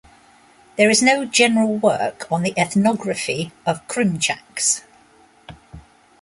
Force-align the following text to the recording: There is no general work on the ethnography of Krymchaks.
There 0.77 0.89
is 0.89 1.03
no 1.03 1.25
general 1.25 1.77
work 1.77 2.25
on 2.31 2.41
the 2.41 2.55
ethnography 2.57 3.51
of 3.67 3.87
Krymchaks. 3.87 4.81